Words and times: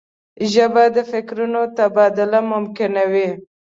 ژبه 0.51 0.83
د 0.95 0.97
فکرونو 1.11 1.61
تبادله 1.77 2.39
ممکن 2.51 2.91
کوي 3.01 3.27